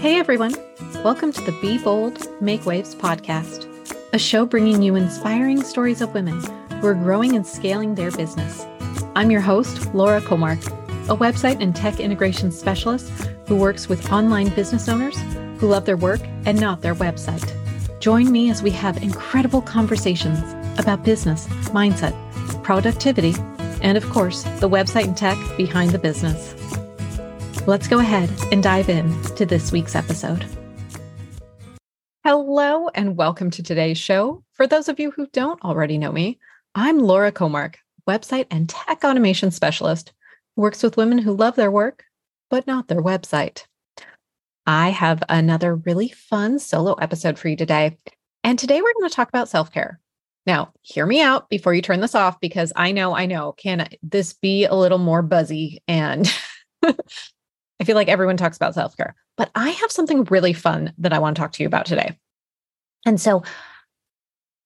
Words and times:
Hey 0.00 0.18
everyone, 0.18 0.54
welcome 1.04 1.30
to 1.30 1.42
the 1.42 1.52
Be 1.60 1.76
Bold, 1.76 2.26
Make 2.40 2.64
Waves 2.64 2.94
podcast, 2.94 3.66
a 4.14 4.18
show 4.18 4.46
bringing 4.46 4.80
you 4.80 4.94
inspiring 4.94 5.62
stories 5.62 6.00
of 6.00 6.14
women 6.14 6.40
who 6.80 6.86
are 6.86 6.94
growing 6.94 7.36
and 7.36 7.46
scaling 7.46 7.94
their 7.94 8.10
business. 8.10 8.64
I'm 9.14 9.30
your 9.30 9.42
host, 9.42 9.94
Laura 9.94 10.22
Kåmark, 10.22 10.66
a 11.10 11.16
website 11.18 11.60
and 11.60 11.76
tech 11.76 12.00
integration 12.00 12.50
specialist 12.50 13.10
who 13.46 13.56
works 13.56 13.90
with 13.90 14.10
online 14.10 14.48
business 14.54 14.88
owners 14.88 15.18
who 15.58 15.68
love 15.68 15.84
their 15.84 15.98
work 15.98 16.22
and 16.46 16.58
not 16.58 16.80
their 16.80 16.94
website. 16.94 17.52
Join 18.00 18.32
me 18.32 18.48
as 18.50 18.62
we 18.62 18.70
have 18.70 19.02
incredible 19.02 19.60
conversations 19.60 20.38
about 20.78 21.04
business, 21.04 21.46
mindset, 21.74 22.14
productivity, 22.62 23.34
and 23.82 23.98
of 23.98 24.08
course, 24.08 24.44
the 24.60 24.68
website 24.70 25.04
and 25.04 25.16
tech 25.18 25.36
behind 25.58 25.90
the 25.90 25.98
business. 25.98 26.54
Let's 27.66 27.88
go 27.88 27.98
ahead 27.98 28.30
and 28.50 28.62
dive 28.62 28.88
in 28.88 29.22
to 29.36 29.44
this 29.44 29.70
week's 29.70 29.94
episode. 29.94 30.46
Hello, 32.24 32.88
and 32.88 33.18
welcome 33.18 33.50
to 33.50 33.62
today's 33.62 33.98
show. 33.98 34.42
For 34.54 34.66
those 34.66 34.88
of 34.88 34.98
you 34.98 35.10
who 35.10 35.26
don't 35.26 35.62
already 35.62 35.98
know 35.98 36.10
me, 36.10 36.38
I'm 36.74 36.98
Laura 36.98 37.30
Kåmark, 37.30 37.74
website 38.08 38.46
and 38.50 38.66
tech 38.66 39.04
automation 39.04 39.50
specialist 39.50 40.14
who 40.56 40.62
works 40.62 40.82
with 40.82 40.96
women 40.96 41.18
who 41.18 41.36
love 41.36 41.54
their 41.54 41.70
work, 41.70 42.04
but 42.48 42.66
not 42.66 42.88
their 42.88 43.02
website. 43.02 43.66
I 44.66 44.88
have 44.88 45.22
another 45.28 45.74
really 45.74 46.08
fun 46.08 46.60
solo 46.60 46.94
episode 46.94 47.38
for 47.38 47.48
you 47.48 47.56
today. 47.56 47.98
And 48.42 48.58
today 48.58 48.80
we're 48.80 48.94
going 48.94 49.10
to 49.10 49.14
talk 49.14 49.28
about 49.28 49.50
self 49.50 49.70
care. 49.70 50.00
Now, 50.46 50.72
hear 50.80 51.04
me 51.04 51.20
out 51.20 51.50
before 51.50 51.74
you 51.74 51.82
turn 51.82 52.00
this 52.00 52.14
off 52.14 52.40
because 52.40 52.72
I 52.74 52.92
know, 52.92 53.14
I 53.14 53.26
know, 53.26 53.52
can 53.52 53.86
this 54.02 54.32
be 54.32 54.64
a 54.64 54.74
little 54.74 54.98
more 54.98 55.20
buzzy 55.20 55.82
and 55.86 56.26
I 57.80 57.84
feel 57.84 57.96
like 57.96 58.08
everyone 58.08 58.36
talks 58.36 58.56
about 58.56 58.74
self 58.74 58.96
care, 58.96 59.14
but 59.36 59.50
I 59.54 59.70
have 59.70 59.90
something 59.90 60.24
really 60.24 60.52
fun 60.52 60.92
that 60.98 61.12
I 61.12 61.18
want 61.18 61.36
to 61.36 61.40
talk 61.40 61.52
to 61.52 61.62
you 61.62 61.66
about 61.66 61.86
today. 61.86 62.18
And 63.06 63.20
so 63.20 63.42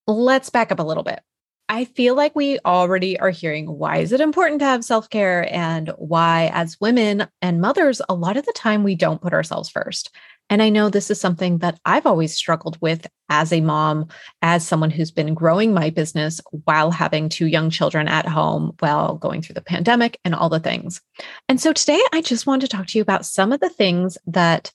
let's 0.06 0.50
back 0.50 0.72
up 0.72 0.80
a 0.80 0.84
little 0.84 1.04
bit. 1.04 1.20
I 1.68 1.86
feel 1.86 2.14
like 2.14 2.36
we 2.36 2.58
already 2.66 3.18
are 3.18 3.30
hearing 3.30 3.66
why 3.66 3.98
is 3.98 4.12
it 4.12 4.20
important 4.20 4.58
to 4.60 4.66
have 4.66 4.84
self 4.84 5.08
care 5.08 5.48
and 5.54 5.92
why, 5.96 6.50
as 6.52 6.80
women 6.80 7.26
and 7.40 7.60
mothers, 7.60 8.02
a 8.08 8.14
lot 8.14 8.36
of 8.36 8.44
the 8.44 8.52
time 8.52 8.82
we 8.82 8.94
don't 8.96 9.22
put 9.22 9.32
ourselves 9.32 9.70
first. 9.70 10.10
And 10.50 10.62
I 10.62 10.68
know 10.68 10.88
this 10.88 11.10
is 11.10 11.20
something 11.20 11.58
that 11.58 11.78
I've 11.84 12.06
always 12.06 12.34
struggled 12.34 12.78
with 12.80 13.06
as 13.28 13.52
a 13.52 13.60
mom, 13.60 14.08
as 14.42 14.66
someone 14.66 14.90
who's 14.90 15.10
been 15.10 15.34
growing 15.34 15.72
my 15.72 15.90
business 15.90 16.40
while 16.64 16.90
having 16.90 17.28
two 17.28 17.46
young 17.46 17.70
children 17.70 18.08
at 18.08 18.26
home 18.26 18.74
while 18.80 19.16
going 19.16 19.42
through 19.42 19.54
the 19.54 19.62
pandemic 19.62 20.20
and 20.24 20.34
all 20.34 20.50
the 20.50 20.60
things. 20.60 21.00
And 21.48 21.60
so 21.60 21.72
today 21.72 22.00
I 22.12 22.20
just 22.20 22.46
want 22.46 22.62
to 22.62 22.68
talk 22.68 22.86
to 22.88 22.98
you 22.98 23.02
about 23.02 23.26
some 23.26 23.52
of 23.52 23.60
the 23.60 23.70
things 23.70 24.18
that 24.26 24.70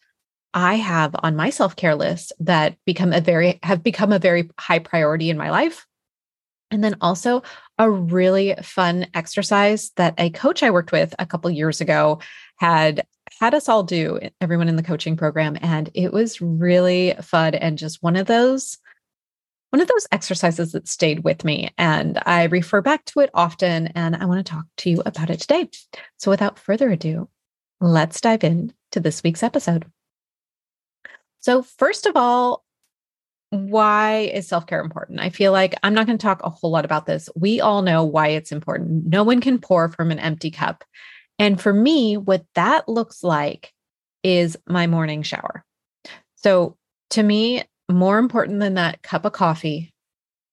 I 0.54 0.76
have 0.76 1.16
on 1.22 1.36
my 1.36 1.52
self-care 1.52 1.96
list 1.96 2.34
that 2.40 2.76
become 2.86 3.14
a 3.14 3.22
very 3.22 3.60
have 3.62 3.84
become 3.84 4.12
a 4.12 4.20
very 4.20 4.50
high 4.60 4.80
priority 4.80 5.30
in 5.30 5.38
my 5.38 5.52
life. 5.52 5.86
And 6.72 6.84
then 6.84 6.98
also 7.02 7.44
a 7.78 7.90
really 7.90 8.56
fun 8.62 9.08
exercise 9.14 9.92
that 9.96 10.16
a 10.18 10.30
coach 10.32 10.62
I 10.62 10.72
worked 10.72 10.92
with 10.92 11.16
a 11.18 11.26
couple 11.26 11.50
years 11.50 11.82
ago 11.82 12.20
had 12.58 13.06
had 13.40 13.54
us 13.54 13.70
all 13.70 13.84
do, 13.84 14.20
everyone 14.42 14.68
in 14.68 14.76
the 14.76 14.84
coaching 14.84 15.16
program. 15.16 15.58
And 15.62 15.90
it 15.94 16.12
was 16.12 16.42
really 16.42 17.16
fun 17.22 17.56
and 17.56 17.78
just 17.78 18.04
one 18.04 18.16
of 18.16 18.28
those 18.28 18.78
one 19.72 19.82
of 19.82 19.88
those 19.88 20.08
exercises 20.12 20.72
that 20.72 20.88
stayed 20.88 21.24
with 21.24 21.44
me 21.46 21.70
and 21.78 22.20
I 22.26 22.46
refer 22.46 22.82
back 22.82 23.06
to 23.06 23.20
it 23.20 23.30
often 23.36 23.88
and 23.88 24.16
I 24.16 24.26
want 24.26 24.44
to 24.44 24.52
talk 24.52 24.66
to 24.78 24.90
you 24.90 25.04
about 25.06 25.30
it 25.30 25.42
today. 25.42 25.70
So 26.18 26.32
without 26.32 26.58
further 26.58 26.90
ado, 26.90 27.30
let's 27.80 28.20
dive 28.20 28.44
in 28.44 28.74
to 28.94 29.00
this 29.00 29.22
week's 29.22 29.44
episode. 29.44 29.86
So 31.40 31.62
first 31.62 32.08
of 32.08 32.16
all, 32.16 32.66
why 33.52 34.32
is 34.34 34.48
self-care 34.48 34.82
important? 34.82 35.20
I 35.20 35.30
feel 35.30 35.52
like 35.52 35.76
I'm 35.82 35.94
not 35.94 36.06
going 36.06 36.18
to 36.18 36.24
talk 36.24 36.42
a 36.44 36.50
whole 36.50 36.72
lot 36.72 36.86
about 36.86 37.06
this. 37.06 37.30
We 37.36 37.62
all 37.62 37.82
know 37.82 38.04
why 38.04 38.30
it's 38.30 38.52
important. 38.52 39.06
No 39.06 39.24
one 39.24 39.42
can 39.42 39.60
pour 39.60 39.90
from 39.90 40.12
an 40.12 40.20
empty 40.20 40.52
cup. 40.52 40.84
And 41.40 41.60
for 41.60 41.74
me, 41.74 42.18
what 42.18 42.46
that 42.56 42.88
looks 42.88 43.24
like 43.24 43.74
is 44.24 44.58
my 44.68 44.88
morning 44.88 45.24
shower. 45.24 45.64
So 46.36 46.78
to 47.12 47.24
me, 47.24 47.64
more 47.90 48.20
important 48.20 48.60
than 48.60 48.76
that 48.76 49.02
cup 49.02 49.26
of 49.26 49.32
coffee, 49.34 49.94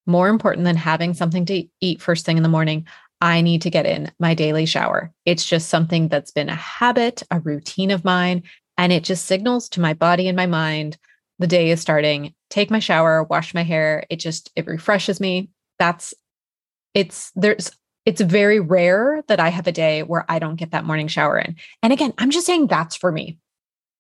more 0.07 0.29
important 0.29 0.65
than 0.65 0.77
having 0.77 1.13
something 1.13 1.45
to 1.47 1.65
eat 1.81 2.01
first 2.01 2.25
thing 2.25 2.37
in 2.37 2.43
the 2.43 2.49
morning, 2.49 2.87
I 3.21 3.41
need 3.41 3.63
to 3.63 3.71
get 3.71 3.87
in 3.87 4.11
my 4.19 4.35
daily 4.35 4.67
shower. 4.67 5.13
It's 5.25 5.45
just 5.45 5.69
something 5.69 6.09
that's 6.09 6.31
been 6.31 6.49
a 6.49 6.55
habit, 6.55 7.23
a 7.31 7.41
routine 7.41 7.91
of 7.91 8.05
mine, 8.05 8.45
and 8.79 8.93
it 8.93 9.05
just 9.05 9.27
signals 9.27 9.69
to 9.71 9.81
my 9.81 9.95
body 9.95 10.29
and 10.29 10.37
my 10.37 10.47
mind 10.47 10.97
the 11.39 11.47
day 11.47 11.71
is 11.71 11.81
starting. 11.81 12.35
Take 12.51 12.71
my 12.71 12.79
shower, 12.79 13.23
wash 13.23 13.55
my 13.55 13.63
hair. 13.63 14.07
It 14.09 14.17
just 14.17 14.51
it 14.57 14.67
refreshes 14.67 15.21
me. 15.21 15.51
That's 15.79 16.15
it's 16.95 17.31
there's 17.35 17.71
it's 18.07 18.21
very 18.21 18.61
rare 18.61 19.23
that 19.27 19.41
I 19.41 19.49
have 19.49 19.67
a 19.67 19.73
day 19.73 20.05
where 20.05 20.25
I 20.29 20.39
don't 20.39 20.57
get 20.57 20.71
that 20.71 20.85
morning 20.85 21.09
shower 21.09 21.39
in. 21.39 21.57
And 21.83 21.93
again, 21.93 22.15
I'm 22.19 22.31
just 22.31 22.47
saying 22.47 22.69
that's 22.69 22.97
for 22.97 23.11
me. 23.11 23.39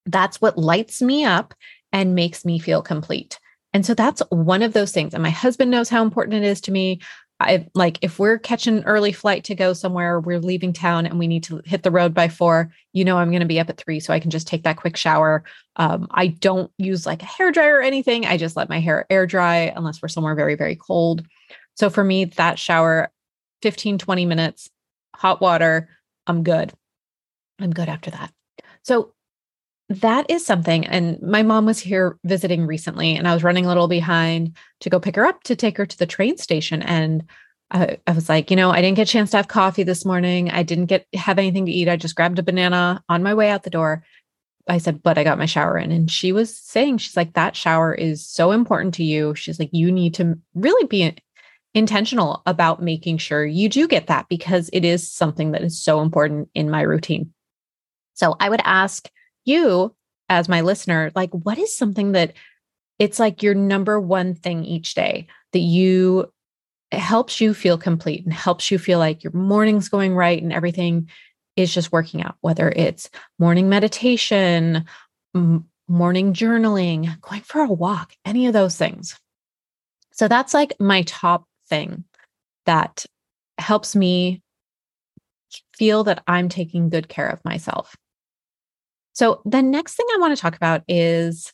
That's 0.07 0.41
what 0.41 0.57
lights 0.57 1.03
me 1.03 1.25
up 1.25 1.53
and 1.93 2.15
makes 2.15 2.45
me 2.45 2.61
feel 2.61 2.83
complete. 2.83 3.39
And 3.75 3.85
so 3.85 3.95
that's 3.95 4.23
one 4.31 4.63
of 4.63 4.73
those 4.73 4.93
things. 4.93 5.13
And 5.13 5.23
my 5.23 5.31
husband 5.31 5.71
knows 5.71 5.89
how 5.89 6.03
important 6.03 6.43
it 6.43 6.47
is 6.47 6.61
to 6.63 6.73
me. 6.73 7.01
I 7.41 7.67
like 7.75 7.99
if 8.01 8.19
we're 8.19 8.39
catching 8.39 8.79
an 8.79 8.85
early 8.85 9.13
flight 9.13 9.45
to 9.45 9.55
go 9.55 9.75
somewhere, 9.75 10.19
we're 10.21 10.39
leaving 10.39 10.73
town 10.73 11.05
and 11.05 11.19
we 11.19 11.27
need 11.27 11.43
to 11.45 11.61
hit 11.67 11.83
the 11.83 11.91
road 11.91 12.15
by 12.15 12.29
four, 12.29 12.73
you 12.95 13.05
know, 13.05 13.19
I'm 13.19 13.29
going 13.29 13.41
to 13.41 13.47
be 13.47 13.61
up 13.61 13.69
at 13.69 13.77
three. 13.77 14.01
So 14.01 14.15
I 14.15 14.21
can 14.21 14.31
just 14.31 14.47
take 14.47 14.63
that 14.63 14.79
quick 14.79 14.97
shower. 14.97 15.45
Um, 15.75 16.07
I 16.13 16.29
don't 16.29 16.71
use 16.79 17.05
like 17.05 17.23
a 17.23 17.27
hair 17.27 17.53
dryer 17.53 17.77
or 17.77 17.83
anything. 17.83 18.25
I 18.25 18.39
just 18.39 18.57
let 18.57 18.71
my 18.71 18.81
hair 18.81 19.05
air 19.11 19.27
dry 19.27 19.73
unless 19.77 20.01
we're 20.01 20.09
somewhere 20.09 20.35
very, 20.35 20.55
very 20.55 20.77
cold. 20.77 21.27
So 21.75 21.91
for 21.91 22.03
me, 22.03 22.25
that 22.25 22.59
shower, 22.59 23.11
15, 23.63 23.99
20 23.99 24.27
minutes, 24.27 24.71
hot 25.15 25.41
water, 25.41 25.89
I'm 26.27 26.43
good. 26.43 26.73
I'm 27.61 27.73
good 27.73 27.89
after 27.89 28.11
that. 28.11 28.33
So 28.83 29.15
that 29.89 30.31
is 30.31 30.45
something. 30.45 30.87
And 30.87 31.21
my 31.23 31.43
mom 31.43 31.65
was 31.65 31.79
here 31.79 32.19
visiting 32.25 32.67
recently, 32.67 33.17
and 33.17 33.29
I 33.29 33.35
was 33.35 33.45
running 33.45 33.65
a 33.65 33.69
little 33.69 33.89
behind 33.89 34.57
to 34.81 34.91
go 34.91 34.99
pick 34.99 35.17
her 35.17 35.25
up 35.25 35.43
to 35.45 35.57
take 35.57 35.77
her 35.77 35.87
to 35.87 35.99
the 35.99 36.07
train 36.07 36.37
station. 36.37 36.83
And 36.83 37.25
I, 37.71 37.99
I, 38.07 38.13
was 38.13 38.29
like, 38.29 38.51
you 38.51 38.57
know, 38.57 38.71
I 38.71 38.81
didn't 38.81 38.97
get 38.97 39.09
a 39.09 39.13
chance 39.13 39.31
to 39.31 39.39
have 39.39 39.49
coffee 39.49 39.83
this 39.85 40.05
morning. 40.05 40.51
I 40.51 40.63
didn't 40.63 40.87
get 40.87 41.07
have 41.15 41.39
anything 41.39 41.67
to 41.67 41.73
eat. 41.73 41.89
I 41.89 41.97
just 41.97 42.17
grabbed 42.17 42.39
a 42.39 42.43
banana 42.43 43.03
on 43.09 43.23
my 43.23 43.35
way 43.35 43.51
out 43.51 43.63
the 43.63 43.71
door. 43.71 44.05
I 44.69 44.79
said, 44.79 45.03
but 45.03 45.19
I 45.19 45.25
got 45.25 45.39
my 45.39 45.47
shower 45.47 45.79
in. 45.79 45.93
And 45.93 46.11
she 46.11 46.33
was 46.33 46.57
saying, 46.57 46.99
she's 46.99 47.17
like, 47.17 47.35
that 47.35 47.55
shower 47.55 47.95
is 47.95 48.27
so 48.27 48.51
important 48.51 48.95
to 48.95 49.05
you. 49.05 49.35
She's 49.37 49.61
like, 49.61 49.71
you 49.73 49.93
need 49.93 50.15
to 50.15 50.39
really 50.55 50.87
be 50.87 51.03
intentional 51.77 52.43
about 52.47 52.83
making 52.83 53.19
sure 53.19 53.45
you 53.45 53.69
do 53.69 53.87
get 53.87 54.07
that 54.07 54.27
because 54.31 54.71
it 54.73 54.83
is 54.83 55.09
something 55.09 55.53
that 55.53 55.63
is 55.63 55.81
so 55.81 56.01
important 56.01 56.49
in 56.55 56.71
my 56.71 56.81
routine. 56.81 57.35
So 58.15 58.35
I 58.41 58.49
would 58.49 58.63
ask 58.65 59.11
you, 59.45 59.95
as 60.31 60.49
my 60.49 60.63
listener, 60.63 61.13
like, 61.15 61.31
what 61.31 61.59
is 61.59 61.77
something 61.77 62.13
that 62.13 62.33
it's 62.99 63.19
like 63.19 63.43
your 63.43 63.55
number 63.55 64.01
one 64.01 64.35
thing 64.35 64.65
each 64.65 64.95
day 64.95 65.27
that 65.53 65.59
you 65.59 66.33
helps 66.93 67.43
you 67.43 67.53
feel 67.53 67.77
complete 67.77 68.25
and 68.25 68.33
helps 68.33 68.71
you 68.71 68.79
feel 68.79 68.99
like 68.99 69.23
your 69.23 69.35
morning's 69.35 69.91
going 69.91 70.15
right 70.15 70.43
and 70.43 70.55
everything 70.55 71.11
is 71.57 71.75
just 71.75 71.93
working 71.93 72.23
out, 72.23 72.37
whether 72.41 72.71
it's 72.71 73.11
morning 73.39 73.69
meditation, 73.69 74.87
m- 75.35 75.67
morning 75.89 76.33
journaling, 76.33 77.21
going 77.21 77.43
for 77.43 77.61
a 77.61 77.71
walk, 77.71 78.15
any 78.25 78.47
of 78.47 78.55
those 78.55 78.77
things. 78.77 79.21
So 80.13 80.27
that's 80.27 80.55
like 80.55 80.73
my 80.81 81.03
top 81.03 81.45
thing 81.69 82.05
that 82.67 83.07
helps 83.59 83.97
me 83.97 84.43
feel 85.75 86.05
that 86.05 86.23
I'm 86.27 86.49
taking 86.49 86.89
good 86.89 87.09
care 87.09 87.29
of 87.29 87.45
myself. 87.45 87.97
So, 89.13 89.41
the 89.45 89.63
next 89.63 89.95
thing 89.95 90.07
I 90.15 90.19
want 90.19 90.37
to 90.37 90.41
talk 90.41 90.57
about 90.57 90.83
is 90.89 91.53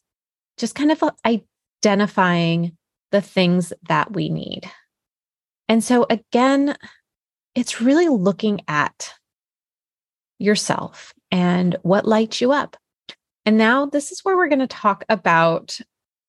just 0.59 0.75
kind 0.75 0.91
of 0.91 1.03
uh, 1.03 1.13
identifying 1.25 2.77
the 3.13 3.21
things 3.21 3.73
that 3.89 4.13
we 4.13 4.29
need. 4.29 4.69
And 5.69 5.85
so, 5.85 6.07
again, 6.11 6.77
it's 7.55 7.81
really 7.81 8.09
looking 8.09 8.63
at 8.67 9.13
yourself 10.39 11.13
and 11.31 11.77
what 11.83 12.07
lights 12.07 12.41
you 12.41 12.53
up. 12.53 12.77
And 13.47 13.59
now, 13.59 13.87
this 13.87 14.11
is 14.13 14.25
where 14.25 14.37
we're 14.37 14.49
going 14.49 14.59
to 14.59 14.67
talk 14.67 15.05
about 15.09 15.79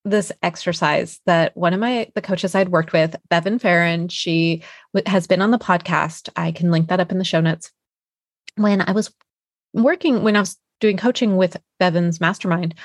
this 0.06 0.32
exercise 0.42 1.22
that 1.26 1.56
one 1.56 1.74
of 1.74 1.80
my 1.80 2.12
the 2.16 2.22
coaches 2.22 2.56
I'd 2.56 2.70
worked 2.70 2.94
with, 2.94 3.16
Bevan 3.30 3.60
Farron, 3.60 4.10
she 4.10 4.64
has 5.06 5.28
been 5.28 5.42
on 5.42 5.52
the 5.52 5.58
podcast. 5.58 6.30
I 6.36 6.52
can 6.52 6.72
link 6.72 6.90
that 6.90 7.00
up 7.00 7.12
in 7.12 7.20
the 7.20 7.24
show 7.24 7.40
notes. 7.40 7.72
When 8.56 8.82
I 8.82 8.92
was 8.92 9.14
working, 9.74 10.24
when 10.24 10.36
I 10.36 10.42
was 10.42 10.58
doing 10.80 10.98
coaching 10.98 11.38
with 11.38 11.58
Bevan's 11.80 12.20
mastermind, 12.20 12.76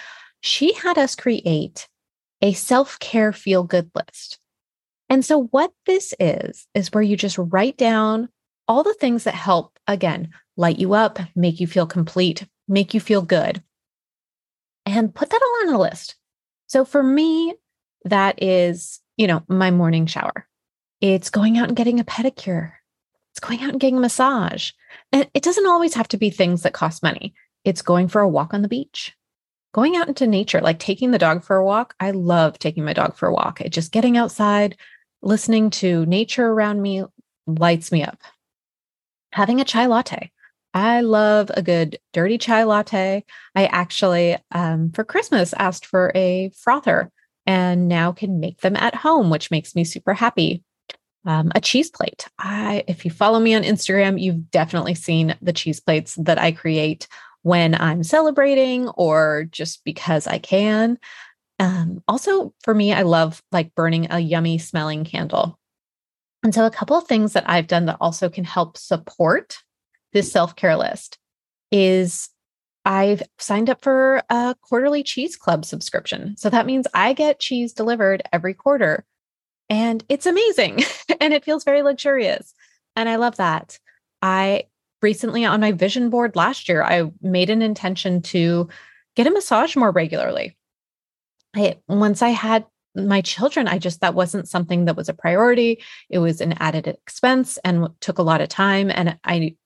she 0.41 0.73
had 0.73 0.97
us 0.97 1.17
create 1.17 1.89
a 2.41 2.53
self-care 2.53 3.33
feel 3.33 3.65
good 3.65 3.91
list. 3.95 4.39
And 5.11 5.25
so 5.25 5.49
what 5.51 5.73
this 5.87 6.15
is 6.21 6.69
is 6.75 6.93
where 6.93 7.03
you 7.03 7.17
just 7.17 7.39
write 7.39 7.77
down 7.77 8.29
all 8.69 8.85
the 8.85 8.95
things 8.95 9.25
that 9.25 9.35
help 9.35 9.77
again 9.89 10.29
light 10.57 10.79
you 10.79 10.95
up, 10.95 11.19
make 11.35 11.59
you 11.59 11.67
feel 11.67 11.87
complete, 11.87 12.47
make 12.69 12.95
you 12.95 13.01
feel 13.01 13.23
good. 13.23 13.63
and 14.89 15.15
put 15.15 15.31
that 15.31 15.43
all 15.43 15.69
on 15.69 15.75
a 15.75 15.79
list. 15.79 16.17
So 16.69 16.85
for 16.85 17.03
me, 17.03 17.55
that 18.05 18.43
is, 18.43 19.01
you 19.17 19.27
know, 19.27 19.43
my 19.49 19.71
morning 19.71 20.07
shower. 20.07 20.47
It's 21.01 21.31
going 21.31 21.59
out 21.59 21.69
and 21.69 21.77
getting 21.77 21.99
a 21.99 22.05
pedicure. 22.05 22.73
It's 23.33 23.41
going 23.41 23.63
out 23.63 23.71
and 23.71 23.81
getting 23.81 23.97
a 23.97 24.01
massage. 24.01 24.73
And 25.13 25.29
it 25.35 25.43
doesn't 25.43 25.67
always 25.67 25.95
have 25.95 26.09
to 26.09 26.17
be 26.17 26.31
things 26.31 26.63
that 26.63 26.73
cost 26.75 27.03
money. 27.03 27.35
It's 27.65 27.83
going 27.83 28.09
for 28.09 28.21
a 28.21 28.29
walk 28.29 28.55
on 28.55 28.63
the 28.63 28.69
beach, 28.69 29.17
going 29.73 29.97
out 29.97 30.09
into 30.09 30.27
nature, 30.27 30.61
like 30.61 30.79
taking 30.79 31.11
the 31.11 31.19
dog 31.19 31.43
for 31.43 31.57
a 31.57 31.65
walk. 31.65 31.95
I 32.01 32.11
love 32.11 32.59
taking 32.59 32.85
my 32.85 32.93
dog 32.93 33.17
for 33.17 33.29
a 33.29 33.33
walk. 33.33 33.61
It 33.61 33.71
just 33.71 33.93
getting 33.93 34.17
outside, 34.17 34.77
listening 35.23 35.71
to 35.71 36.05
nature 36.07 36.47
around 36.47 36.83
me 36.83 37.05
lights 37.47 37.91
me 37.91 38.03
up. 38.03 38.21
Having 39.33 39.61
a 39.61 39.65
chai 39.65 39.87
latte. 39.87 40.33
I 40.75 41.01
love 41.01 41.51
a 41.55 41.63
good 41.63 41.99
dirty 42.13 42.39
chai 42.39 42.65
latte. 42.65 43.25
I 43.55 43.67
actually, 43.67 44.37
um, 44.53 44.91
for 44.93 45.05
Christmas, 45.05 45.55
asked 45.55 45.87
for 45.87 46.13
a 46.15 46.51
frother 46.51 47.11
and 47.47 47.89
now 47.89 48.13
can 48.13 48.41
make 48.41 48.61
them 48.61 48.77
at 48.77 48.95
home, 48.95 49.31
which 49.31 49.51
makes 49.51 49.75
me 49.75 49.85
super 49.85 50.15
happy. 50.15 50.63
Um, 51.25 51.51
a 51.55 51.61
cheese 51.61 51.91
plate. 51.91 52.27
I, 52.39 52.85
if 52.87 53.05
you 53.05 53.11
follow 53.11 53.41
me 53.41 53.55
on 53.55 53.63
Instagram, 53.63 54.21
you've 54.21 54.51
definitely 54.51 54.95
seen 54.95 55.35
the 55.43 55.53
cheese 55.53 55.81
plates 55.81 56.15
that 56.17 56.39
I 56.39 56.53
create 56.53 57.09
when 57.43 57.75
I'm 57.75 58.03
celebrating 58.03 58.89
or 58.91 59.47
just 59.51 59.85
because 59.85 60.27
I 60.27 60.39
can. 60.39 60.99
Um, 61.59 62.03
also, 62.07 62.55
for 62.63 62.75
me, 62.75 62.93
I 62.93 63.03
love 63.03 63.43
like 63.51 63.75
burning 63.75 64.09
a 64.11 64.21
yummy 64.21 64.59
smelling 64.59 65.05
candle. 65.05 65.59
And 66.43 66.55
so, 66.55 66.67
a 66.67 66.71
couple 66.71 66.97
of 66.97 67.07
things 67.07 67.33
that 67.33 67.49
I've 67.49 67.67
done 67.67 67.87
that 67.87 67.97
also 68.01 68.29
can 68.29 68.45
help 68.45 68.77
support 68.77 69.59
this 70.13 70.31
self 70.31 70.57
care 70.57 70.77
list 70.77 71.19
is 71.71 72.31
I've 72.85 73.23
signed 73.39 73.69
up 73.69 73.83
for 73.83 74.23
a 74.31 74.55
quarterly 74.63 75.03
cheese 75.03 75.37
club 75.37 75.65
subscription. 75.65 76.37
So 76.37 76.49
that 76.49 76.67
means 76.67 76.87
I 76.95 77.13
get 77.13 77.41
cheese 77.41 77.73
delivered 77.73 78.23
every 78.33 78.55
quarter. 78.55 79.05
And 79.69 80.03
it's 80.09 80.27
amazing 80.27 80.85
and 81.21 81.35
it 81.35 81.45
feels 81.45 81.65
very 81.65 81.83
luxurious. 81.83 82.55
And 82.97 83.09
I 83.09 83.17
love 83.17 83.37
that. 83.37 83.79
I 84.23 84.65
recently 85.03 85.45
on 85.45 85.61
my 85.61 85.73
vision 85.73 86.11
board 86.11 86.35
last 86.35 86.69
year, 86.69 86.83
I 86.83 87.11
made 87.21 87.51
an 87.51 87.63
intention 87.63 88.23
to 88.23 88.69
get 89.17 89.27
a 89.27 89.31
massage 89.31 89.77
more 89.77 89.91
regularly. 89.91 90.57
I, 91.55 91.77
once 91.89 92.23
I 92.23 92.31
had 92.31 92.65
my 92.95 93.21
children, 93.21 93.69
I 93.69 93.79
just, 93.79 94.01
that 94.01 94.15
wasn't 94.15 94.49
something 94.49 94.87
that 94.87 94.97
was 94.97 95.09
a 95.09 95.15
priority. 95.15 95.83
It 96.09 96.19
was 96.19 96.41
an 96.41 96.55
added 96.55 96.87
expense 96.87 97.59
and 97.59 97.89
took 98.01 98.19
a 98.19 98.23
lot 98.23 98.41
of 98.41 98.49
time. 98.49 98.91
And 98.91 99.19
I, 99.25 99.57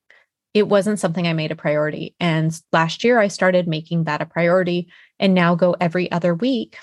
it 0.54 0.68
wasn't 0.68 1.00
something 1.00 1.26
I 1.26 1.32
made 1.32 1.50
a 1.50 1.56
priority. 1.56 2.14
And 2.20 2.52
last 2.72 3.04
year 3.04 3.18
I 3.18 3.28
started 3.28 3.66
making 3.66 4.04
that 4.04 4.20
a 4.20 4.26
priority 4.26 4.88
and 5.18 5.34
now 5.34 5.54
go 5.54 5.74
every 5.80 6.10
other 6.12 6.34
week. 6.34 6.78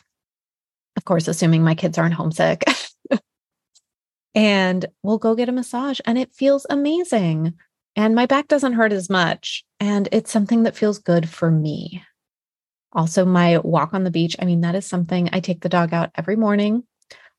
Of 0.95 1.05
course, 1.05 1.27
assuming 1.27 1.63
my 1.63 1.75
kids 1.75 1.97
aren't 1.97 2.15
homesick. 2.15 2.63
and 4.35 4.85
we'll 5.03 5.19
go 5.19 5.35
get 5.35 5.49
a 5.49 5.53
massage 5.53 5.99
and 6.05 6.17
it 6.17 6.33
feels 6.33 6.65
amazing. 6.69 7.53
And 7.95 8.15
my 8.15 8.25
back 8.25 8.47
doesn't 8.47 8.73
hurt 8.73 8.91
as 8.91 9.09
much. 9.09 9.63
And 9.79 10.09
it's 10.11 10.31
something 10.31 10.63
that 10.63 10.75
feels 10.75 10.99
good 10.99 11.29
for 11.29 11.51
me. 11.51 12.03
Also, 12.93 13.23
my 13.23 13.59
walk 13.59 13.93
on 13.93 14.03
the 14.03 14.11
beach. 14.11 14.35
I 14.39 14.45
mean, 14.45 14.61
that 14.61 14.73
is 14.73 14.85
something 14.85 15.29
I 15.31 15.41
take 15.41 15.61
the 15.61 15.69
dog 15.69 15.93
out 15.93 16.09
every 16.15 16.35
morning. 16.35 16.83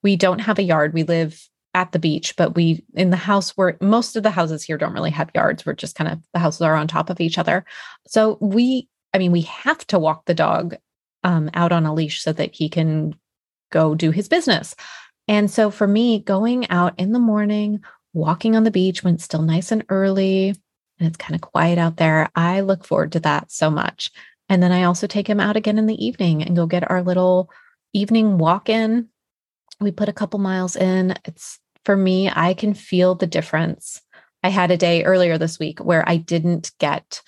We 0.03 0.17
don't 0.17 0.39
have 0.39 0.59
a 0.59 0.63
yard. 0.63 0.95
We 0.95 1.03
live 1.03 1.45
at 1.75 1.93
the 1.93 1.99
beach, 1.99 2.35
but 2.37 2.55
we 2.55 2.85
in 2.95 3.11
the 3.11 3.17
house 3.17 3.51
where 3.51 3.77
most 3.81 4.17
of 4.17 4.23
the 4.23 4.31
houses 4.31 4.63
here 4.63 4.77
don't 4.77 4.93
really 4.93 5.11
have 5.11 5.31
yards. 5.35 5.65
We're 5.65 5.75
just 5.75 5.95
kind 5.95 6.11
of 6.11 6.21
the 6.33 6.41
houses 6.41 6.63
are 6.63 6.75
on 6.75 6.89
top 6.89 7.11
of 7.11 7.21
each 7.21 7.39
other. 7.39 7.65
So 8.07 8.39
we, 8.41 8.89
I 9.15 9.19
mean, 9.19 9.33
we 9.33 9.43
have 9.43 9.87
to 9.89 9.99
walk 9.99 10.25
the 10.25 10.35
dog 10.35 10.77
um, 11.23 11.51
out 11.55 11.73
on 11.73 11.87
a 11.87 11.95
leash 11.95 12.23
so 12.23 12.33
that 12.33 12.55
he 12.55 12.69
can 12.69 13.15
go 13.71 13.95
do 13.95 14.11
his 14.11 14.29
business. 14.29 14.75
And 15.29 15.49
so 15.51 15.71
for 15.71 15.87
me, 15.87 16.19
going 16.19 16.69
out 16.71 16.99
in 16.99 17.13
the 17.13 17.21
morning, 17.21 17.85
walking 18.13 18.57
on 18.57 18.65
the 18.65 18.71
beach 18.73 19.05
when 19.05 19.15
it's 19.15 19.25
still 19.25 19.43
nice 19.43 19.71
and 19.71 19.85
early 19.89 20.49
and 20.49 21.07
it's 21.07 21.17
kind 21.17 21.37
of 21.37 21.41
quiet 21.41 21.79
out 21.79 21.97
there, 21.99 22.29
I 22.35 22.63
look 22.63 22.85
forward 22.85 23.13
to 23.13 23.21
that 23.21 23.53
so 23.53 23.71
much. 23.71 24.11
And 24.49 24.61
then 24.61 24.73
I 24.73 24.83
also 24.83 25.07
take 25.07 25.29
him 25.29 25.39
out 25.39 25.57
again 25.57 25.79
in 25.79 25.87
the 25.87 26.05
evening 26.05 26.43
and 26.43 26.57
go 26.57 26.67
get 26.67 26.91
our 26.91 27.03
little 27.03 27.49
evening 27.93 28.39
walk 28.39 28.69
in. 28.69 29.09
We 29.81 29.93
put 29.93 30.09
a 30.09 30.13
couple 30.13 30.41
miles 30.41 30.75
in. 30.75 31.15
It's 31.25 31.60
for 31.85 31.97
me, 31.97 32.31
I 32.31 32.55
can 32.55 32.75
feel 32.75 33.15
the 33.15 33.27
difference. 33.27 34.01
I 34.43 34.49
had 34.49 34.71
a 34.71 34.77
day 34.77 35.05
earlier 35.05 35.39
this 35.39 35.59
week 35.59 35.81
where 35.81 36.09
I 36.09 36.17
didn't 36.17 36.73
get 36.79 37.23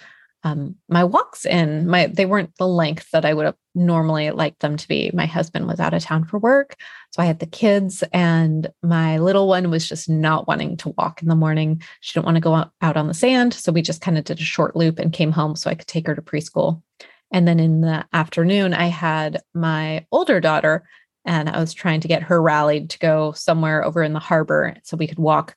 um, 0.45 0.77
my 0.89 1.05
walks 1.05 1.47
in. 1.47 1.87
My 1.87 2.07
they 2.07 2.27
weren't 2.27 2.57
the 2.57 2.67
length 2.67 3.11
that 3.13 3.25
I 3.25 3.33
would 3.33 3.47
have 3.47 3.57
normally 3.75 4.31
liked 4.31 4.61
them 4.61 4.77
to 4.77 4.89
be. 4.89 5.11
My 5.15 5.27
husband 5.27 5.69
was 5.69 5.79
out 5.79 5.95
of 5.95 6.03
town 6.03 6.25
for 6.25 6.39
work, 6.39 6.77
so 7.13 7.23
I 7.23 7.27
had 7.27 7.39
the 7.39 7.47
kids, 7.47 8.03
and 8.13 8.69
my 8.83 9.19
little 9.19 9.47
one 9.47 9.71
was 9.71 9.89
just 9.89 10.09
not 10.09 10.49
wanting 10.49 10.77
to 10.79 10.95
walk 10.99 11.23
in 11.23 11.29
the 11.29 11.37
morning. 11.37 11.83
She 12.01 12.15
didn't 12.15 12.27
want 12.27 12.37
to 12.37 12.41
go 12.41 12.55
out 12.55 12.97
on 12.97 13.07
the 13.07 13.15
sand, 13.15 13.55
so 13.55 13.71
we 13.71 13.83
just 13.83 14.01
kind 14.01 14.19
of 14.19 14.25
did 14.25 14.41
a 14.41 14.43
short 14.45 14.75
loop 14.75 14.99
and 14.99 15.13
came 15.13 15.31
home 15.33 15.55
so 15.55 15.71
I 15.71 15.75
could 15.75 15.87
take 15.87 16.09
her 16.09 16.15
to 16.15 16.23
preschool. 16.23 16.83
And 17.31 17.47
then 17.47 17.61
in 17.61 17.81
the 17.81 18.05
afternoon, 18.13 18.75
I 18.75 18.87
had 18.87 19.43
my 19.55 20.07
older 20.11 20.41
daughter 20.41 20.85
and 21.25 21.49
I 21.49 21.59
was 21.61 21.73
trying 21.73 22.01
to 22.01 22.09
get 22.09 22.25
her 22.25 22.41
rallied 22.41 22.91
to 22.91 22.99
go 22.99 23.33
somewhere 23.33 23.85
over 23.85 24.03
in 24.03 24.13
the 24.13 24.19
harbor 24.19 24.77
so 24.83 24.97
we 24.97 25.07
could 25.07 25.19
walk 25.19 25.57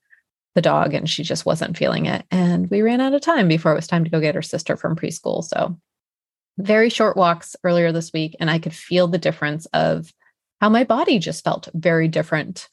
the 0.53 0.61
dog 0.61 0.93
and 0.93 1.09
she 1.09 1.23
just 1.23 1.45
wasn't 1.45 1.77
feeling 1.77 2.05
it. 2.05 2.25
And 2.31 2.69
we 2.69 2.81
ran 2.81 3.01
out 3.01 3.13
of 3.13 3.21
time 3.21 3.47
before 3.47 3.71
it 3.71 3.75
was 3.75 3.87
time 3.87 4.03
to 4.03 4.09
go 4.09 4.21
get 4.21 4.35
her 4.35 4.41
sister 4.41 4.77
from 4.77 4.95
preschool. 4.95 5.43
So 5.43 5.77
very 6.57 6.89
short 6.89 7.17
walks 7.17 7.55
earlier 7.63 7.91
this 7.91 8.13
week 8.13 8.35
and 8.39 8.49
I 8.49 8.59
could 8.59 8.73
feel 8.73 9.07
the 9.07 9.17
difference 9.17 9.65
of 9.67 10.13
how 10.61 10.69
my 10.69 10.85
body 10.85 11.19
just 11.19 11.43
felt 11.43 11.67
very 11.73 12.07
different 12.07 12.69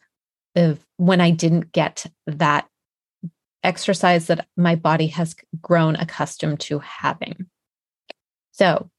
of 0.55 0.79
when 0.99 1.21
I 1.21 1.31
didn't 1.31 1.73
get 1.73 2.07
that 2.27 2.69
exercise 3.65 4.27
that 4.27 4.47
my 4.57 4.77
body 4.77 5.09
has 5.09 5.35
grown 5.61 5.97
accustomed 5.97 6.61
to 6.61 6.79
having. 6.81 7.47
So, 8.53 8.91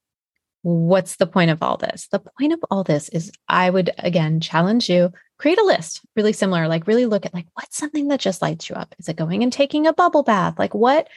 what's 0.63 1.17
the 1.17 1.27
point 1.27 1.51
of 1.51 1.61
all 1.61 1.77
this? 1.77 2.07
The 2.11 2.19
point 2.19 2.53
of 2.53 2.59
all 2.71 2.83
this 2.83 3.09
is 3.09 3.31
I 3.47 3.69
would 3.69 3.91
again 3.99 4.39
challenge 4.39 4.89
you 4.89 5.11
create 5.37 5.59
a 5.59 5.65
list 5.65 6.01
really 6.15 6.31
similar 6.31 6.67
like 6.67 6.87
really 6.87 7.05
look 7.05 7.25
at 7.25 7.33
like 7.33 7.47
what's 7.53 7.77
something 7.77 8.07
that 8.07 8.19
just 8.19 8.41
lights 8.41 8.69
you 8.69 8.75
up? 8.75 8.95
Is 8.97 9.09
it 9.09 9.17
going 9.17 9.43
and 9.43 9.51
taking 9.51 9.85
a 9.85 9.93
bubble 9.93 10.23
bath? 10.23 10.57
Like 10.57 10.73
what 10.73 11.07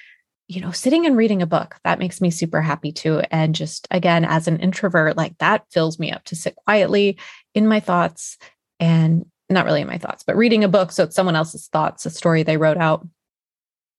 you 0.49 0.61
know, 0.61 0.71
sitting 0.71 1.07
and 1.07 1.17
reading 1.17 1.43
a 1.43 1.47
book, 1.47 1.77
that 1.83 1.99
makes 1.99 2.21
me 2.21 2.31
super 2.31 2.63
happy 2.63 2.93
too. 2.93 3.21
And 3.31 3.55
just 3.55 3.89
again, 3.91 4.25
as 4.25 4.47
an 4.47 4.61
introvert, 4.61 5.17
like 5.17 5.37
that 5.39 5.65
fills 5.73 5.99
me 5.99 6.13
up 6.13 6.23
to 6.25 6.37
sit 6.37 6.55
quietly 6.55 7.19
in 7.55 7.67
my 7.67 7.81
thoughts 7.81 8.39
and 8.79 9.27
not 9.49 9.65
really 9.65 9.81
in 9.81 9.87
my 9.89 9.99
thoughts, 9.99 10.23
but 10.25 10.37
reading 10.37 10.63
a 10.65 10.69
book. 10.69 10.93
So 10.93 11.05
it's 11.05 11.17
someone 11.17 11.37
else's 11.37 11.69
thoughts, 11.69 12.07
a 12.07 12.11
story 12.11 12.43
they 12.43 12.57
wrote 12.57 12.77
out, 12.77 13.07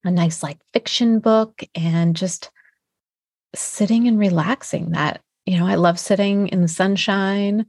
a 0.04 0.12
nice 0.12 0.42
like 0.42 0.60
fiction 0.74 1.20
book, 1.20 1.64
and 1.76 2.16
just 2.16 2.50
sitting 3.56 4.08
and 4.08 4.20
relaxing. 4.20 4.92
That, 4.92 5.22
you 5.48 5.58
know, 5.58 5.66
I 5.66 5.76
love 5.76 5.98
sitting 5.98 6.50
in 6.50 6.62
the 6.62 6.68
sunshine 6.68 7.66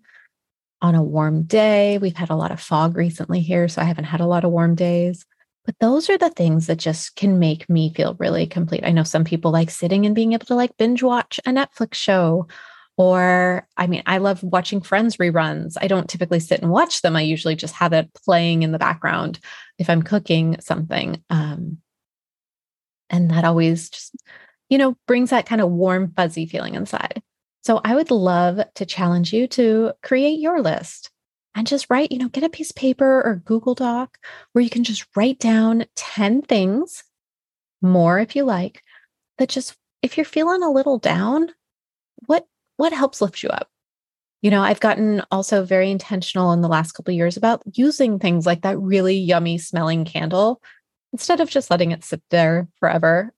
on 0.82 0.96
a 0.96 1.02
warm 1.02 1.44
day. 1.44 1.98
We've 1.98 2.16
had 2.16 2.28
a 2.28 2.36
lot 2.36 2.50
of 2.50 2.60
fog 2.60 2.96
recently 2.96 3.40
here, 3.40 3.68
so 3.68 3.80
I 3.80 3.84
haven't 3.84 4.04
had 4.04 4.20
a 4.20 4.26
lot 4.26 4.44
of 4.44 4.50
warm 4.50 4.74
days. 4.74 5.24
But 5.64 5.76
those 5.80 6.10
are 6.10 6.18
the 6.18 6.30
things 6.30 6.66
that 6.66 6.78
just 6.78 7.14
can 7.14 7.38
make 7.38 7.68
me 7.68 7.94
feel 7.94 8.16
really 8.18 8.46
complete. 8.46 8.84
I 8.84 8.90
know 8.90 9.04
some 9.04 9.22
people 9.22 9.52
like 9.52 9.70
sitting 9.70 10.06
and 10.06 10.14
being 10.14 10.32
able 10.32 10.46
to 10.46 10.56
like 10.56 10.76
binge 10.76 11.04
watch 11.04 11.38
a 11.46 11.50
Netflix 11.50 11.94
show. 11.94 12.48
Or, 12.96 13.68
I 13.76 13.86
mean, 13.86 14.02
I 14.06 14.18
love 14.18 14.42
watching 14.42 14.80
Friends 14.80 15.18
reruns. 15.18 15.76
I 15.80 15.86
don't 15.86 16.08
typically 16.08 16.40
sit 16.40 16.60
and 16.60 16.72
watch 16.72 17.02
them. 17.02 17.14
I 17.14 17.20
usually 17.20 17.54
just 17.54 17.74
have 17.76 17.92
it 17.92 18.12
playing 18.24 18.64
in 18.64 18.72
the 18.72 18.78
background 18.78 19.38
if 19.78 19.88
I'm 19.88 20.02
cooking 20.02 20.56
something. 20.60 21.22
Um, 21.30 21.78
and 23.08 23.30
that 23.30 23.44
always 23.44 23.88
just 23.88 24.16
you 24.68 24.78
know, 24.78 24.96
brings 25.06 25.30
that 25.30 25.46
kind 25.46 25.60
of 25.60 25.70
warm, 25.70 26.12
fuzzy 26.14 26.46
feeling 26.46 26.74
inside. 26.74 27.22
So 27.68 27.82
I 27.84 27.96
would 27.96 28.10
love 28.10 28.60
to 28.76 28.86
challenge 28.86 29.34
you 29.34 29.46
to 29.48 29.92
create 30.02 30.40
your 30.40 30.62
list 30.62 31.10
and 31.54 31.66
just 31.66 31.90
write, 31.90 32.10
you 32.10 32.16
know, 32.16 32.30
get 32.30 32.42
a 32.42 32.48
piece 32.48 32.70
of 32.70 32.76
paper 32.76 33.20
or 33.22 33.42
Google 33.44 33.74
Doc 33.74 34.16
where 34.52 34.64
you 34.64 34.70
can 34.70 34.84
just 34.84 35.04
write 35.14 35.38
down 35.38 35.84
10 35.94 36.40
things, 36.40 37.04
more 37.82 38.20
if 38.20 38.34
you 38.34 38.44
like, 38.44 38.82
that 39.36 39.50
just, 39.50 39.76
if 40.00 40.16
you're 40.16 40.24
feeling 40.24 40.62
a 40.62 40.70
little 40.70 40.98
down, 40.98 41.50
what 42.24 42.46
what 42.78 42.94
helps 42.94 43.20
lift 43.20 43.42
you 43.42 43.50
up? 43.50 43.68
You 44.40 44.50
know, 44.50 44.62
I've 44.62 44.80
gotten 44.80 45.20
also 45.30 45.62
very 45.62 45.90
intentional 45.90 46.52
in 46.52 46.62
the 46.62 46.68
last 46.68 46.92
couple 46.92 47.12
years 47.12 47.36
about 47.36 47.62
using 47.74 48.18
things 48.18 48.46
like 48.46 48.62
that 48.62 48.78
really 48.78 49.18
yummy 49.18 49.58
smelling 49.58 50.06
candle 50.06 50.62
instead 51.12 51.40
of 51.40 51.50
just 51.50 51.70
letting 51.70 51.90
it 51.90 52.02
sit 52.02 52.22
there 52.30 52.66
forever 52.80 53.34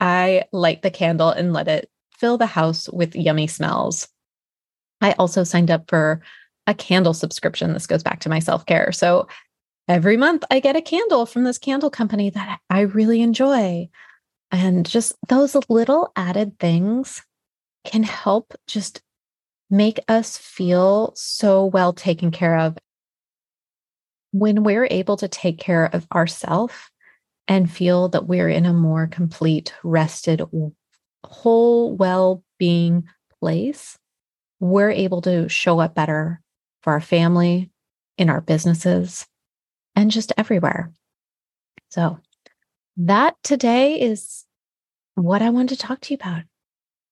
I 0.00 0.44
light 0.52 0.82
the 0.82 0.90
candle 0.90 1.30
and 1.30 1.52
let 1.52 1.68
it 1.68 1.88
fill 2.18 2.38
the 2.38 2.46
house 2.46 2.88
with 2.88 3.16
yummy 3.16 3.46
smells. 3.46 4.08
I 5.00 5.12
also 5.12 5.44
signed 5.44 5.70
up 5.70 5.88
for 5.88 6.22
a 6.66 6.74
candle 6.74 7.14
subscription. 7.14 7.72
This 7.72 7.86
goes 7.86 8.02
back 8.02 8.20
to 8.20 8.28
my 8.28 8.38
self 8.38 8.66
care. 8.66 8.92
So 8.92 9.28
every 9.88 10.16
month 10.16 10.44
I 10.50 10.60
get 10.60 10.76
a 10.76 10.82
candle 10.82 11.26
from 11.26 11.44
this 11.44 11.58
candle 11.58 11.90
company 11.90 12.30
that 12.30 12.60
I 12.70 12.80
really 12.80 13.20
enjoy. 13.20 13.88
And 14.50 14.86
just 14.86 15.14
those 15.28 15.56
little 15.68 16.12
added 16.16 16.58
things 16.58 17.22
can 17.84 18.02
help 18.02 18.54
just 18.66 19.02
make 19.70 19.98
us 20.08 20.36
feel 20.36 21.12
so 21.16 21.66
well 21.66 21.92
taken 21.92 22.30
care 22.30 22.58
of. 22.58 22.78
When 24.32 24.64
we're 24.64 24.88
able 24.90 25.16
to 25.18 25.28
take 25.28 25.58
care 25.58 25.86
of 25.86 26.06
ourselves 26.12 26.74
and 27.46 27.70
feel 27.70 28.08
that 28.10 28.26
we're 28.26 28.48
in 28.48 28.66
a 28.66 28.72
more 28.72 29.06
complete, 29.06 29.74
rested, 29.82 30.42
whole 31.34 31.96
well 31.96 32.42
being 32.58 33.04
place, 33.40 33.98
we're 34.60 34.90
able 34.90 35.20
to 35.22 35.48
show 35.48 35.80
up 35.80 35.94
better 35.94 36.40
for 36.82 36.92
our 36.92 37.00
family, 37.00 37.70
in 38.16 38.30
our 38.30 38.40
businesses, 38.40 39.26
and 39.96 40.10
just 40.10 40.32
everywhere. 40.36 40.92
So, 41.88 42.18
that 42.96 43.36
today 43.42 44.00
is 44.00 44.44
what 45.14 45.42
I 45.42 45.50
wanted 45.50 45.70
to 45.70 45.86
talk 45.86 46.00
to 46.02 46.14
you 46.14 46.18
about. 46.20 46.42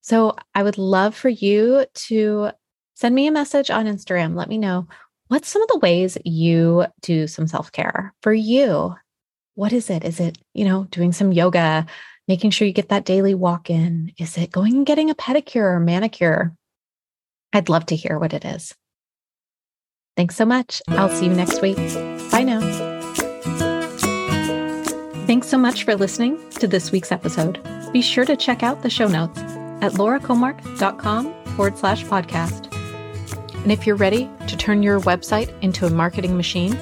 So, 0.01 0.37
I 0.55 0.63
would 0.63 0.79
love 0.79 1.15
for 1.15 1.29
you 1.29 1.87
to 2.09 2.51
send 2.95 3.15
me 3.15 3.27
a 3.27 3.33
message 3.33 3.71
on 3.71 3.87
Instagram. 3.87 4.37
Let 4.37 4.49
me 4.49 4.59
know 4.59 4.87
what's 5.29 5.49
some 5.49 5.63
of 5.63 5.69
the 5.69 5.79
ways 5.79 6.19
you 6.25 6.87
do 7.01 7.27
some 7.27 7.47
self 7.47 7.73
care 7.73 8.15
for 8.23 8.33
you. 8.33 8.95
What 9.55 9.73
is 9.73 9.91
it? 9.91 10.05
Is 10.05 10.21
it, 10.21 10.39
you 10.55 10.65
know, 10.65 10.85
doing 10.91 11.13
some 11.13 11.33
yoga, 11.33 11.87
making 12.33 12.51
sure 12.51 12.67
you 12.67 12.73
get 12.73 12.89
that 12.89 13.05
daily 13.05 13.35
walk 13.35 13.69
in? 13.69 14.11
Is 14.17 14.39
it 14.39 14.51
going 14.51 14.75
and 14.75 14.87
getting 14.87 15.11
a 15.11 15.15
pedicure 15.15 15.75
or 15.75 15.79
manicure? 15.79 16.55
I'd 17.53 17.69
love 17.69 17.85
to 17.87 17.95
hear 17.95 18.19
what 18.19 18.33
it 18.33 18.43
is. 18.43 18.75
Thanks 20.17 20.35
so 20.35 20.47
much. 20.47 20.81
I'll 20.89 21.11
see 21.11 21.27
you 21.27 21.35
next 21.35 21.61
week. 21.61 21.77
Bye 22.31 22.45
now. 22.45 22.61
Thanks 25.27 25.47
so 25.47 25.59
much 25.59 25.85
for 25.85 25.95
listening 25.95 26.39
to 26.53 26.67
this 26.67 26.91
week's 26.91 27.13
episode. 27.13 27.61
Be 27.93 28.01
sure 28.01 28.25
to 28.25 28.35
check 28.35 28.63
out 28.63 28.81
the 28.81 28.89
show 28.89 29.09
notes 29.09 29.39
at 29.83 29.93
laurakamark.com 29.93 31.35
forward 31.55 31.77
slash 31.77 32.03
podcast. 32.05 32.73
And 33.63 33.71
if 33.71 33.87
you're 33.87 33.97
ready 33.97 34.31
to 34.49 34.57
turn 34.57 34.83
your 34.83 35.01
website 35.01 35.53
into 35.61 35.85
a 35.85 35.91
marketing 35.91 36.39
machine, 36.39 36.73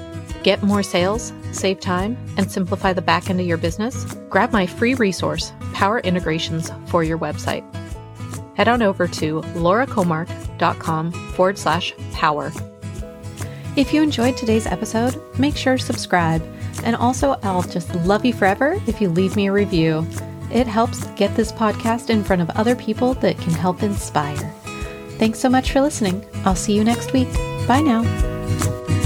get 0.42 0.62
more 0.62 0.82
sales, 0.82 1.32
save 1.52 1.80
time, 1.80 2.16
and 2.37 2.50
simplify 2.50 2.92
the 2.92 3.02
back 3.02 3.30
end 3.30 3.40
of 3.40 3.47
your 3.47 3.59
business, 3.59 4.04
grab 4.28 4.52
my 4.52 4.66
free 4.66 4.94
resource, 4.94 5.52
Power 5.73 6.00
Integrations 6.00 6.70
for 6.87 7.04
your 7.04 7.18
website. 7.18 7.64
Head 8.56 8.68
on 8.68 8.82
over 8.82 9.06
to 9.09 9.40
laurakamark.com 9.40 11.12
forward 11.12 11.59
slash 11.59 11.94
power 12.12 12.52
if 13.76 13.94
you 13.94 14.02
enjoyed 14.02 14.37
today's 14.37 14.66
episode, 14.66 15.20
make 15.38 15.56
sure 15.56 15.78
to 15.78 15.82
subscribe. 15.82 16.42
And 16.82 16.97
also, 16.97 17.38
I'll 17.42 17.62
just 17.62 17.94
love 17.94 18.25
you 18.25 18.32
forever 18.32 18.80
if 18.87 19.00
you 19.00 19.09
leave 19.09 19.37
me 19.37 19.47
a 19.47 19.52
review. 19.52 20.06
It 20.52 20.66
helps 20.66 21.06
get 21.12 21.35
this 21.37 21.52
podcast 21.52 22.11
in 22.11 22.25
front 22.25 22.42
of 22.42 22.50
other 22.50 22.75
people 22.75 23.14
that 23.14 23.38
can 23.38 23.52
help 23.52 23.82
inspire. 23.82 24.52
Thanks 25.18 25.38
so 25.38 25.49
much 25.49 25.70
for 25.70 25.80
listening. 25.80 26.25
I'll 26.44 26.56
see 26.56 26.75
you 26.75 26.82
next 26.82 27.12
week. 27.12 27.32
Bye 27.68 27.82
now. 27.82 29.00